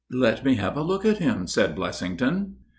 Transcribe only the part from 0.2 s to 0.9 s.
me have a